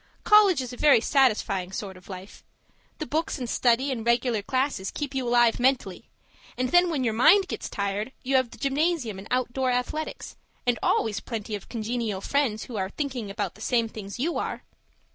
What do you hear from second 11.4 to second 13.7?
of congenial friends who are thinking about the